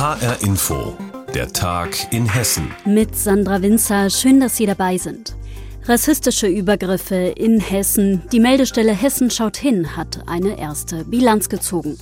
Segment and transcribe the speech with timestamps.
[0.00, 0.96] HR Info,
[1.34, 2.70] der Tag in Hessen.
[2.86, 5.36] Mit Sandra Winzer, schön, dass Sie dabei sind.
[5.84, 8.22] Rassistische Übergriffe in Hessen.
[8.32, 11.98] Die Meldestelle Hessen schaut hin, hat eine erste Bilanz gezogen.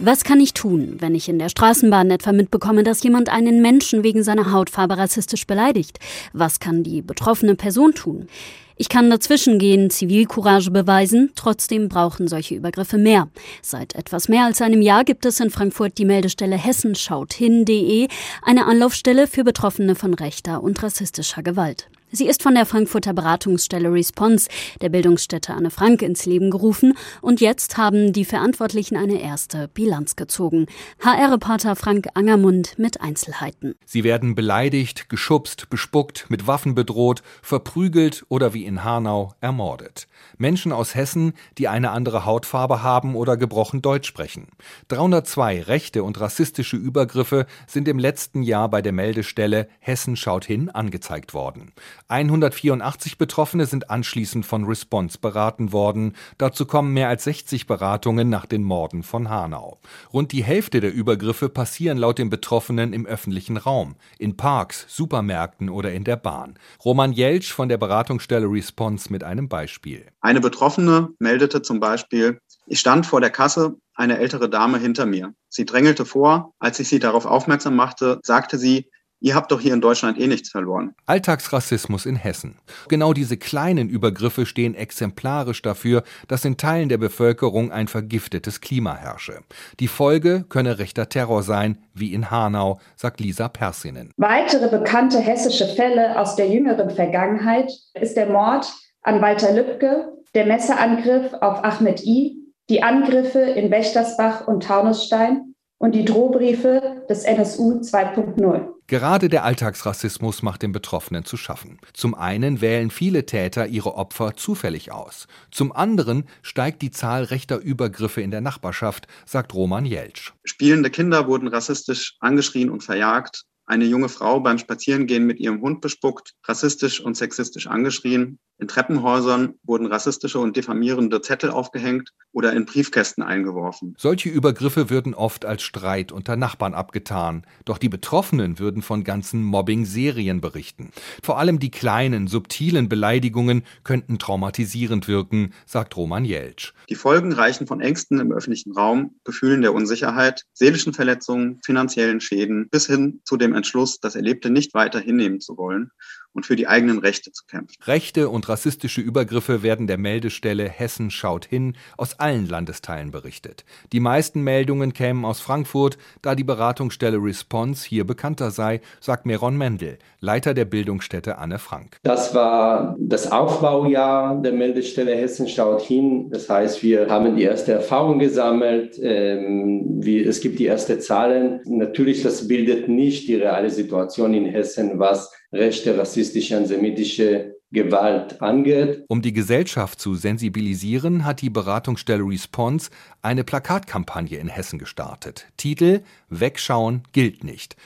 [0.00, 4.04] Was kann ich tun, wenn ich in der Straßenbahn etwa mitbekomme, dass jemand einen Menschen
[4.04, 5.98] wegen seiner Hautfarbe rassistisch beleidigt?
[6.32, 8.28] Was kann die betroffene Person tun?
[8.76, 13.28] Ich kann dazwischen gehen, Zivilcourage beweisen, trotzdem brauchen solche Übergriffe mehr.
[13.60, 18.06] Seit etwas mehr als einem Jahr gibt es in Frankfurt die Meldestelle hessenschauthin.de,
[18.42, 21.88] eine Anlaufstelle für Betroffene von rechter und rassistischer Gewalt.
[22.10, 24.48] Sie ist von der Frankfurter Beratungsstelle Response
[24.80, 30.16] der Bildungsstätte Anne Frank ins Leben gerufen und jetzt haben die Verantwortlichen eine erste Bilanz
[30.16, 30.66] gezogen.
[31.00, 33.74] HR-Reporter Frank Angermund mit Einzelheiten.
[33.84, 40.08] Sie werden beleidigt, geschubst, bespuckt, mit Waffen bedroht, verprügelt oder wie in Hanau ermordet.
[40.38, 44.48] Menschen aus Hessen, die eine andere Hautfarbe haben oder gebrochen Deutsch sprechen.
[44.88, 50.70] 302 rechte und rassistische Übergriffe sind im letzten Jahr bei der Meldestelle Hessen schaut hin
[50.70, 51.72] angezeigt worden.
[52.08, 56.14] 184 Betroffene sind anschließend von Response beraten worden.
[56.38, 59.78] Dazu kommen mehr als 60 Beratungen nach den Morden von Hanau.
[60.10, 65.68] Rund die Hälfte der Übergriffe passieren laut den Betroffenen im öffentlichen Raum, in Parks, Supermärkten
[65.68, 66.58] oder in der Bahn.
[66.82, 70.06] Roman Jeltsch von der Beratungsstelle Response mit einem Beispiel.
[70.22, 75.34] Eine Betroffene meldete zum Beispiel, ich stand vor der Kasse, eine ältere Dame hinter mir.
[75.48, 76.54] Sie drängelte vor.
[76.58, 78.90] Als ich sie darauf aufmerksam machte, sagte sie,
[79.20, 80.94] Ihr habt doch hier in Deutschland eh nichts verloren.
[81.06, 82.56] Alltagsrassismus in Hessen.
[82.88, 88.94] Genau diese kleinen Übergriffe stehen exemplarisch dafür, dass in Teilen der Bevölkerung ein vergiftetes Klima
[88.94, 89.40] herrsche.
[89.80, 94.12] Die Folge könne rechter Terror sein, wie in Hanau, sagt Lisa Persinen.
[94.16, 100.46] Weitere bekannte hessische Fälle aus der jüngeren Vergangenheit ist der Mord an Walter Lübcke, der
[100.46, 102.36] Messerangriff auf Ahmed I,
[102.70, 108.77] die Angriffe in Wächtersbach und Taunusstein und die Drohbriefe des NSU 2.0.
[108.90, 111.78] Gerade der Alltagsrassismus macht den Betroffenen zu schaffen.
[111.92, 115.26] Zum einen wählen viele Täter ihre Opfer zufällig aus.
[115.50, 120.32] Zum anderen steigt die Zahl rechter Übergriffe in der Nachbarschaft, sagt Roman Jeltsch.
[120.42, 125.80] Spielende Kinder wurden rassistisch angeschrien und verjagt eine junge Frau beim Spazierengehen mit ihrem Hund
[125.80, 128.38] bespuckt, rassistisch und sexistisch angeschrien.
[128.60, 133.94] In Treppenhäusern wurden rassistische und diffamierende Zettel aufgehängt oder in Briefkästen eingeworfen.
[133.98, 137.46] Solche Übergriffe würden oft als Streit unter Nachbarn abgetan.
[137.64, 140.90] Doch die Betroffenen würden von ganzen Mobbing-Serien berichten.
[141.22, 146.72] Vor allem die kleinen, subtilen Beleidigungen könnten traumatisierend wirken, sagt Roman Jeltsch.
[146.88, 152.68] Die Folgen reichen von Ängsten im öffentlichen Raum, Gefühlen der Unsicherheit, seelischen Verletzungen, finanziellen Schäden
[152.70, 155.90] bis hin zu dem Entschluss, das Erlebte nicht weiter hinnehmen zu wollen
[156.38, 157.74] und für die eigenen Rechte zu kämpfen.
[157.84, 163.64] Rechte und rassistische Übergriffe werden der Meldestelle Hessen schaut hin aus allen Landesteilen berichtet.
[163.92, 169.58] Die meisten Meldungen kämen aus Frankfurt, da die Beratungsstelle Response hier bekannter sei, sagt Meron
[169.58, 171.98] Mendel, Leiter der Bildungsstätte Anne Frank.
[172.04, 176.30] Das war das Aufbaujahr der Meldestelle Hessen schaut hin.
[176.30, 178.96] Das heißt, wir haben die erste Erfahrung gesammelt.
[179.02, 181.60] Ähm, es gibt die ersten Zahlen.
[181.64, 189.04] Natürlich, das bildet nicht die reale Situation in Hessen, was rechte, rassistische, antisemitische Gewalt angeht.
[189.08, 195.46] Um die Gesellschaft zu sensibilisieren, hat die Beratungsstelle Response eine Plakatkampagne in Hessen gestartet.
[195.56, 196.00] Titel
[196.30, 197.76] Wegschauen gilt nicht.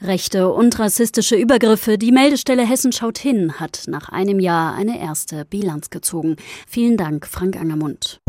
[0.00, 1.96] Rechte und rassistische Übergriffe.
[1.96, 6.36] Die Meldestelle Hessen schaut hin, hat nach einem Jahr eine erste Bilanz gezogen.
[6.66, 8.20] Vielen Dank, Frank Angermund.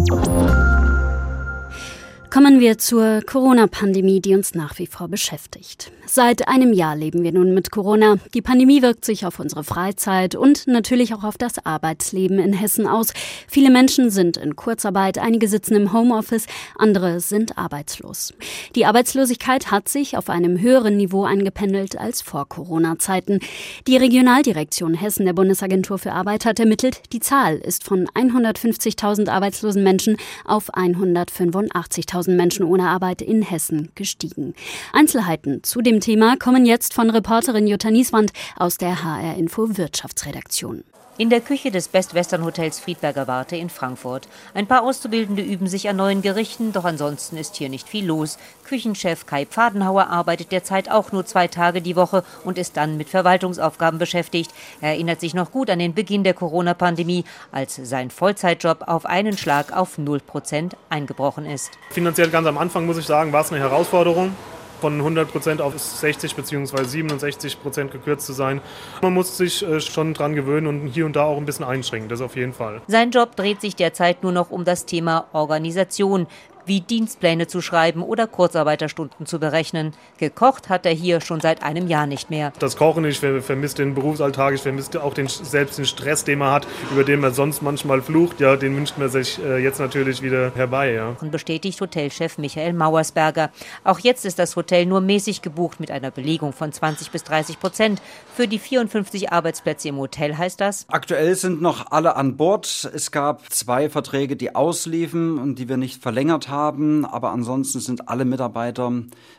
[2.30, 5.92] Kommen wir zur Corona-Pandemie, die uns nach wie vor beschäftigt.
[6.06, 8.18] Seit einem Jahr leben wir nun mit Corona.
[8.34, 12.86] Die Pandemie wirkt sich auf unsere Freizeit und natürlich auch auf das Arbeitsleben in Hessen
[12.86, 13.14] aus.
[13.48, 18.34] Viele Menschen sind in Kurzarbeit, einige sitzen im Homeoffice, andere sind arbeitslos.
[18.76, 23.40] Die Arbeitslosigkeit hat sich auf einem höheren Niveau eingependelt als vor Corona-Zeiten.
[23.88, 29.84] Die Regionaldirektion Hessen der Bundesagentur für Arbeit hat ermittelt, die Zahl ist von 150.000 arbeitslosen
[29.84, 34.54] Menschen auf 185.000 100.000 Menschen ohne Arbeit in Hessen gestiegen.
[34.94, 40.84] Einzelheiten zu dem Thema kommen jetzt von Reporterin Jutta Nieswand aus der HR Info Wirtschaftsredaktion.
[41.20, 44.28] In der Küche des Best Western Hotels Friedberger Warte in Frankfurt.
[44.54, 48.38] Ein paar Auszubildende üben sich an neuen Gerichten, doch ansonsten ist hier nicht viel los.
[48.66, 53.10] Küchenchef Kai Pfadenhauer arbeitet derzeit auch nur zwei Tage die Woche und ist dann mit
[53.10, 54.52] Verwaltungsaufgaben beschäftigt.
[54.80, 59.40] Er erinnert sich noch gut an den Beginn der Corona-Pandemie, als sein Vollzeitjob auf einen
[59.40, 61.72] Schlag auf 0 Prozent eingebrochen ist.
[62.08, 64.34] Finanziell ganz am Anfang, muss ich sagen, war es eine Herausforderung
[64.80, 66.86] von 100 Prozent auf 60 bzw.
[66.86, 68.62] 67 Prozent gekürzt zu sein.
[69.02, 72.08] Man muss sich äh, schon dran gewöhnen und hier und da auch ein bisschen einschränken,
[72.08, 72.82] das auf jeden Fall.
[72.88, 76.28] Sein Job dreht sich derzeit nur noch um das Thema Organisation.
[76.68, 79.94] Wie Dienstpläne zu schreiben oder Kurzarbeiterstunden zu berechnen.
[80.18, 82.54] Gekocht hat er hier schon seit einem Jahr nicht mehr.
[82.60, 86.52] Das Kochen, ich vermisse den Berufsalltag, ich vermisse auch den, selbst den Stress, den man
[86.52, 88.40] hat, über den man sonst manchmal flucht.
[88.40, 90.92] Ja, den wünscht man sich äh, jetzt natürlich wieder herbei.
[90.94, 91.16] Ja.
[91.22, 93.52] Und bestätigt Hotelchef Michael Mauersberger.
[93.84, 97.60] Auch jetzt ist das Hotel nur mäßig gebucht mit einer Belegung von 20 bis 30
[97.60, 98.02] Prozent.
[98.36, 100.86] Für die 54 Arbeitsplätze im Hotel heißt das?
[100.90, 102.90] Aktuell sind noch alle an Bord.
[102.94, 106.57] Es gab zwei Verträge, die ausliefen und die wir nicht verlängert haben.
[106.58, 108.92] Aber ansonsten sind alle Mitarbeiter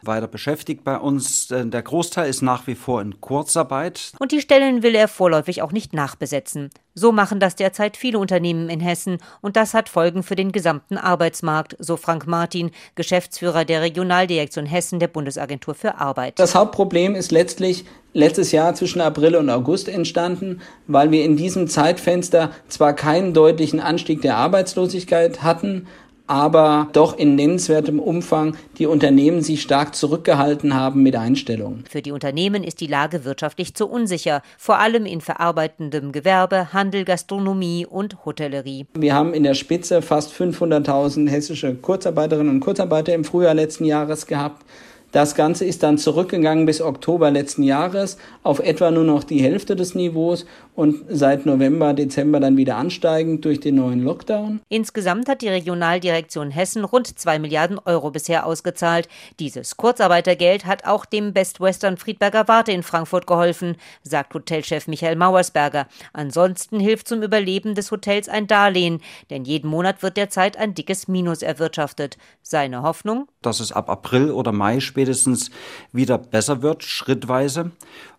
[0.02, 1.48] weiter beschäftigt bei uns.
[1.48, 4.12] Der Großteil ist nach wie vor in Kurzarbeit.
[4.18, 6.70] Und die Stellen will er vorläufig auch nicht nachbesetzen.
[6.94, 10.98] So machen das derzeit viele Unternehmen in Hessen und das hat Folgen für den gesamten
[10.98, 16.40] Arbeitsmarkt, so Frank Martin, Geschäftsführer der Regionaldirektion Hessen der Bundesagentur für Arbeit.
[16.40, 17.84] Das Hauptproblem ist letztlich
[18.14, 23.78] letztes Jahr zwischen April und August entstanden, weil wir in diesem Zeitfenster zwar keinen deutlichen
[23.78, 25.86] Anstieg der Arbeitslosigkeit hatten,
[26.28, 31.84] aber doch in nennenswertem Umfang die Unternehmen sich stark zurückgehalten haben mit Einstellungen.
[31.90, 37.04] Für die Unternehmen ist die Lage wirtschaftlich zu unsicher, vor allem in verarbeitendem Gewerbe, Handel,
[37.04, 38.86] Gastronomie und Hotellerie.
[38.94, 44.26] Wir haben in der Spitze fast 500.000 hessische Kurzarbeiterinnen und Kurzarbeiter im Frühjahr letzten Jahres
[44.26, 44.64] gehabt.
[45.10, 49.74] Das Ganze ist dann zurückgegangen bis Oktober letzten Jahres auf etwa nur noch die Hälfte
[49.74, 50.44] des Niveaus
[50.74, 54.60] und seit November, Dezember dann wieder ansteigend durch den neuen Lockdown.
[54.68, 59.08] Insgesamt hat die Regionaldirektion Hessen rund zwei Milliarden Euro bisher ausgezahlt.
[59.40, 65.16] Dieses Kurzarbeitergeld hat auch dem Best Western Friedberger Warte in Frankfurt geholfen, sagt Hotelchef Michael
[65.16, 65.88] Mauersberger.
[66.12, 69.00] Ansonsten hilft zum Überleben des Hotels ein Darlehen,
[69.30, 72.18] denn jeden Monat wird derzeit ein dickes Minus erwirtschaftet.
[72.42, 73.26] Seine Hoffnung?
[73.42, 75.52] Dass es ab April oder Mai spätestens
[75.92, 77.70] wieder besser wird, schrittweise.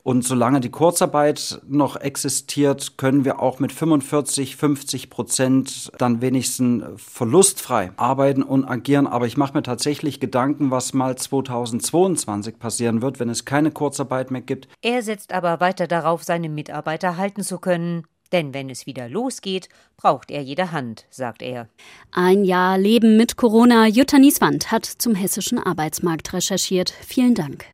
[0.01, 6.85] Und solange die Kurzarbeit noch existiert, können wir auch mit 45, 50 Prozent dann wenigstens
[6.95, 9.07] verlustfrei arbeiten und agieren.
[9.07, 14.31] Aber ich mache mir tatsächlich Gedanken, was mal 2022 passieren wird, wenn es keine Kurzarbeit
[14.31, 14.69] mehr gibt.
[14.81, 18.05] Er setzt aber weiter darauf, seine Mitarbeiter halten zu können.
[18.31, 21.67] Denn wenn es wieder losgeht, braucht er jede Hand, sagt er.
[22.11, 23.87] Ein Jahr Leben mit Corona.
[23.87, 26.93] Jutta Nieswand hat zum hessischen Arbeitsmarkt recherchiert.
[27.05, 27.65] Vielen Dank.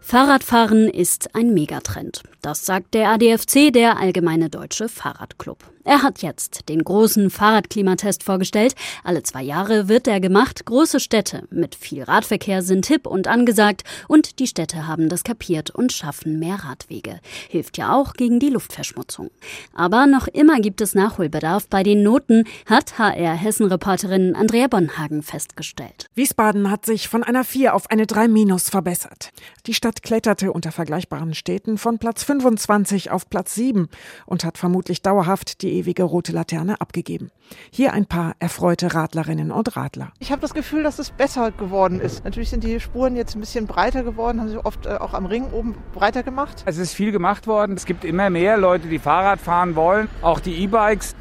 [0.00, 2.22] Fahrradfahren ist ein Megatrend.
[2.40, 5.58] Das sagt der ADFC, der Allgemeine Deutsche Fahrradclub.
[5.88, 8.74] Er hat jetzt den großen Fahrradklimatest vorgestellt.
[9.04, 10.66] Alle zwei Jahre wird er gemacht.
[10.66, 15.70] Große Städte mit viel Radverkehr sind hip und angesagt und die Städte haben das kapiert
[15.70, 17.20] und schaffen mehr Radwege.
[17.48, 19.30] Hilft ja auch gegen die Luftverschmutzung.
[19.72, 26.10] Aber noch immer gibt es Nachholbedarf bei den Noten, hat HR Hessen-Reporterin Andrea Bonhagen festgestellt.
[26.14, 29.30] Wiesbaden hat sich von einer 4 auf eine 3 minus verbessert.
[29.66, 33.88] Die Stadt kletterte unter vergleichbaren Städten von Platz 25 auf Platz 7
[34.26, 37.30] und hat vermutlich dauerhaft die ewige rote Laterne abgegeben.
[37.70, 40.12] Hier ein paar erfreute Radlerinnen und Radler.
[40.18, 42.24] Ich habe das Gefühl, dass es besser geworden ist.
[42.24, 45.26] Natürlich sind die Spuren jetzt ein bisschen breiter geworden, haben sie oft äh, auch am
[45.26, 46.62] Ring oben breiter gemacht.
[46.66, 47.76] Es ist viel gemacht worden.
[47.76, 51.14] Es gibt immer mehr Leute, die Fahrrad fahren wollen, auch die E-Bikes.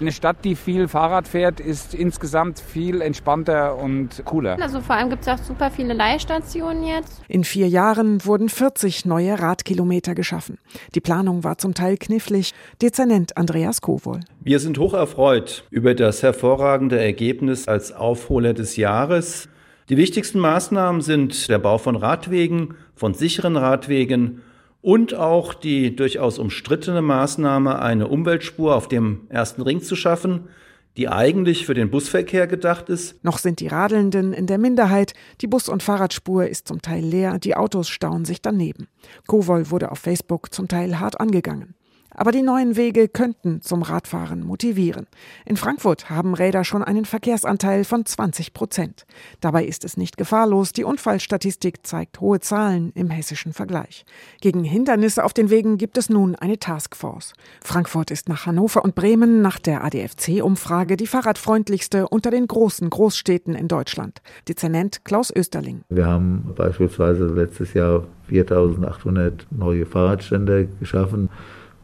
[0.00, 4.56] Eine Stadt, die viel Fahrrad fährt, ist insgesamt viel entspannter und cooler.
[4.58, 7.20] Also vor allem gibt es auch super viele Leihstationen jetzt.
[7.28, 10.56] In vier Jahren wurden 40 neue Radkilometer geschaffen.
[10.94, 12.54] Die Planung war zum Teil knifflig.
[12.80, 14.20] Dezernent Andreas Kowol.
[14.40, 19.50] Wir sind hoch erfreut über das hervorragende Ergebnis als Aufholer des Jahres.
[19.90, 24.40] Die wichtigsten Maßnahmen sind der Bau von Radwegen, von sicheren Radwegen
[24.82, 30.48] und auch die durchaus umstrittene Maßnahme, eine Umweltspur auf dem ersten Ring zu schaffen,
[30.96, 33.22] die eigentlich für den Busverkehr gedacht ist.
[33.24, 35.14] Noch sind die Radelnden in der Minderheit.
[35.40, 38.88] Die Bus- und Fahrradspur ist zum Teil leer, die Autos stauen sich daneben.
[39.26, 41.74] Kowol wurde auf Facebook zum Teil hart angegangen.
[42.20, 45.06] Aber die neuen Wege könnten zum Radfahren motivieren.
[45.46, 49.06] In Frankfurt haben Räder schon einen Verkehrsanteil von 20 Prozent.
[49.40, 50.74] Dabei ist es nicht gefahrlos.
[50.74, 54.04] Die Unfallstatistik zeigt hohe Zahlen im hessischen Vergleich.
[54.42, 57.32] Gegen Hindernisse auf den Wegen gibt es nun eine Taskforce.
[57.64, 63.54] Frankfurt ist nach Hannover und Bremen nach der ADFC-Umfrage die fahrradfreundlichste unter den großen Großstädten
[63.54, 64.20] in Deutschland.
[64.46, 65.84] Dezernent Klaus Österling.
[65.88, 71.30] Wir haben beispielsweise letztes Jahr 4800 neue Fahrradstände geschaffen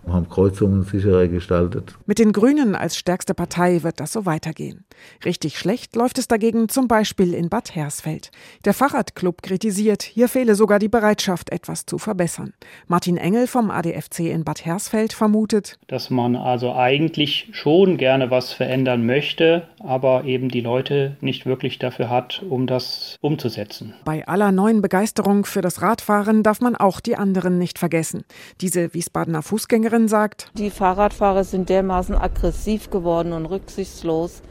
[0.08, 1.94] haben Kreuzungen sicherer gestaltet.
[2.06, 4.84] Mit den Grünen als stärkste Partei wird das so weitergehen.
[5.24, 8.30] Richtig schlecht läuft es dagegen zum Beispiel in Bad Hersfeld.
[8.64, 12.52] Der Fahrradclub kritisiert, hier fehle sogar die Bereitschaft, etwas zu verbessern.
[12.86, 18.52] Martin Engel vom ADFC in Bad Hersfeld vermutet, dass man also eigentlich schon gerne was
[18.52, 23.94] verändern möchte, aber eben die Leute nicht wirklich dafür hat, um das umzusetzen.
[24.04, 28.24] Bei aller neuen Begeisterung für das Radfahren darf man auch die anderen nicht vergessen.
[28.60, 34.42] Diese Wiesbadener Fußgängerin sagt, die Fahrradfahrer sind dermaßen aggressiv geworden und rücksichtslos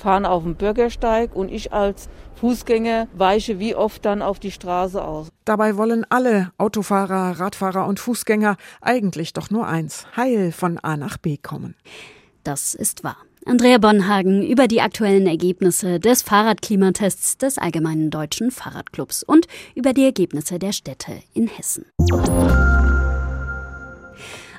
[0.00, 5.02] fahren auf dem Bürgersteig und ich als Fußgänger weiche wie oft dann auf die Straße
[5.02, 5.28] aus.
[5.44, 11.18] Dabei wollen alle Autofahrer, Radfahrer und Fußgänger eigentlich doch nur eins, heil von A nach
[11.18, 11.76] B kommen.
[12.42, 13.18] Das ist wahr.
[13.46, 20.04] Andrea Bonhagen über die aktuellen Ergebnisse des Fahrradklimatests des Allgemeinen Deutschen Fahrradclubs und über die
[20.04, 21.86] Ergebnisse der Städte in Hessen.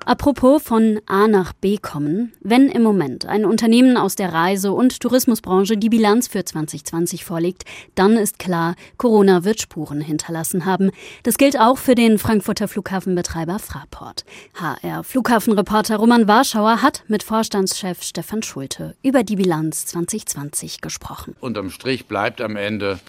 [0.06, 5.00] Apropos von A nach B kommen, wenn im Moment ein Unternehmen aus der Reise- und
[5.00, 10.90] Tourismusbranche die Bilanz für 2020 vorlegt, dann ist klar, Corona wird Spuren hinterlassen haben.
[11.22, 14.26] Das gilt auch für den Frankfurter Flughafenbetreiber Fraport.
[14.56, 21.36] HR Flughafenreporter Roman Warschauer hat mit Vorstandschef Stefan Schulte über die Bilanz 2020 gesprochen.
[21.40, 23.00] Unterm Strich bleibt am Ende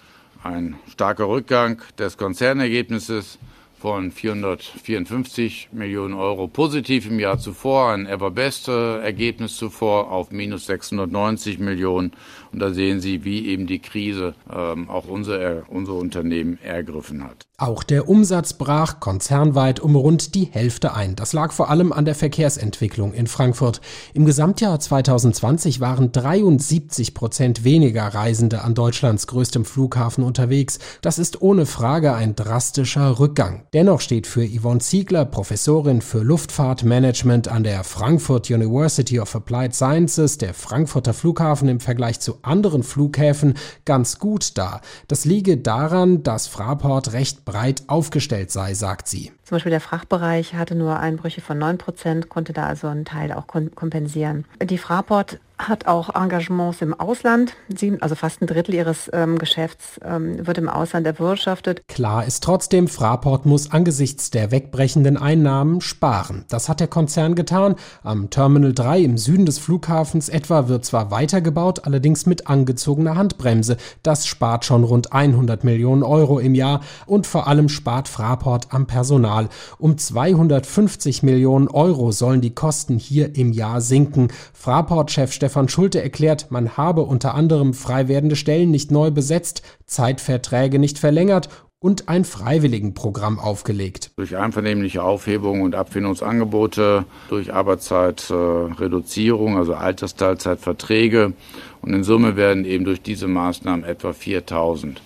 [0.43, 3.39] ein starker Rückgang des Konzernergebnisses
[3.83, 11.59] von 454 Millionen Euro positiv im Jahr zuvor, ein Everbest Ergebnis zuvor auf minus 690
[11.59, 12.13] Millionen.
[12.53, 17.47] Und da sehen Sie, wie eben die Krise ähm, auch unser, unser Unternehmen ergriffen hat.
[17.57, 21.15] Auch der Umsatz brach konzernweit um rund die Hälfte ein.
[21.15, 23.79] Das lag vor allem an der Verkehrsentwicklung in Frankfurt.
[24.13, 30.79] Im Gesamtjahr 2020 waren 73 Prozent weniger Reisende an Deutschlands größtem Flughafen unterwegs.
[31.01, 33.65] Das ist ohne Frage ein drastischer Rückgang.
[33.73, 40.37] Dennoch steht für Yvonne Ziegler, Professorin für Luftfahrtmanagement an der Frankfurt University of Applied Sciences,
[40.37, 44.81] der Frankfurter Flughafen im Vergleich zu anderen Flughäfen ganz gut da.
[45.07, 49.31] Das liege daran, dass Fraport recht breit aufgestellt sei, sagt sie.
[49.53, 53.31] Zum Beispiel der Frachtbereich hatte nur Einbrüche von 9 Prozent, konnte da also einen Teil
[53.31, 54.45] auch kompensieren.
[54.63, 57.53] Die Fraport hat auch Engagements im Ausland.
[57.69, 61.87] Sie, also fast ein Drittel ihres ähm, Geschäfts ähm, wird im Ausland erwirtschaftet.
[61.87, 66.45] Klar ist trotzdem, Fraport muss angesichts der wegbrechenden Einnahmen sparen.
[66.49, 67.75] Das hat der Konzern getan.
[68.03, 73.77] Am Terminal 3 im Süden des Flughafens etwa wird zwar weitergebaut, allerdings mit angezogener Handbremse.
[74.01, 78.87] Das spart schon rund 100 Millionen Euro im Jahr und vor allem spart Fraport am
[78.87, 79.42] Personal.
[79.77, 84.29] Um 250 Millionen Euro sollen die Kosten hier im Jahr sinken.
[84.53, 90.79] Fraport-Chef Stefan Schulte erklärt, man habe unter anderem frei werdende Stellen nicht neu besetzt, Zeitverträge
[90.79, 91.49] nicht verlängert
[91.83, 94.11] und ein Freiwilligenprogramm aufgelegt.
[94.15, 101.33] Durch einvernehmliche Aufhebung und Abfindungsangebote, durch Arbeitszeitreduzierung, also Altersteilzeitverträge
[101.81, 105.01] und in Summe werden eben durch diese Maßnahmen etwa 4000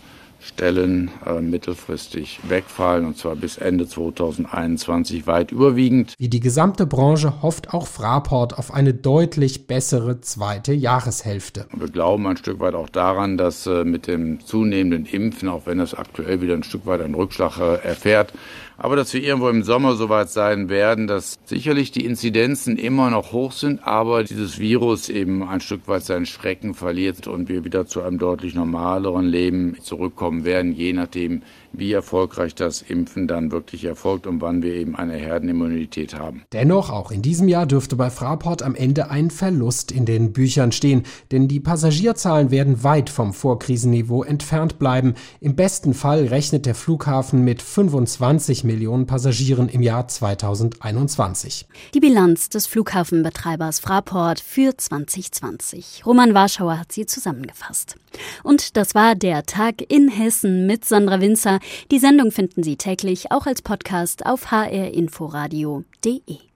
[0.47, 6.13] Stellen äh, mittelfristig wegfallen, und zwar bis Ende 2021 weit überwiegend.
[6.17, 11.67] Wie die gesamte Branche hofft auch Fraport auf eine deutlich bessere zweite Jahreshälfte.
[11.75, 15.79] Wir glauben ein Stück weit auch daran, dass äh, mit dem zunehmenden Impfen, auch wenn
[15.79, 18.33] es aktuell wieder ein Stück weit einen Rückschlag äh, erfährt,
[18.77, 23.31] aber dass wir irgendwo im Sommer soweit sein werden, dass sicherlich die Inzidenzen immer noch
[23.31, 27.87] hoch sind, aber dieses Virus eben ein Stück weit seinen Schrecken verliert und wir wieder
[27.87, 31.41] zu einem deutlich normaleren Leben zurückkommen werden, je nachdem,
[31.77, 36.43] wie erfolgreich das Impfen dann wirklich erfolgt und wann wir eben eine Herdenimmunität haben.
[36.51, 40.71] Dennoch, auch in diesem Jahr dürfte bei Fraport am Ende ein Verlust in den Büchern
[40.71, 45.13] stehen, denn die Passagierzahlen werden weit vom Vorkrisenniveau entfernt bleiben.
[45.39, 51.67] Im besten Fall rechnet der Flughafen mit 25 Millionen Passagieren im Jahr 2021.
[51.93, 56.03] Die Bilanz des Flughafenbetreibers Fraport für 2020.
[56.05, 57.95] Roman Warschauer hat sie zusammengefasst.
[58.43, 61.59] Und das war der Tag in Hessen mit Sandra Winzer.
[61.91, 66.46] Die Sendung finden Sie täglich auch als Podcast auf hrinforadio.de.